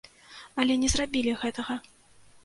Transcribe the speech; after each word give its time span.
Але 0.61 0.77
не 0.83 0.87
зрабілі 0.93 1.35
гэтага. 1.41 1.77